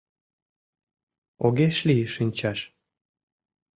[1.45, 2.59] Огеш лий шинчаш.